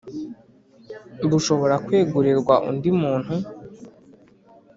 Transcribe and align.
bushobora 1.29 1.75
kwegurirwa 1.85 2.53
undi 2.69 2.89
muntu 2.99 3.33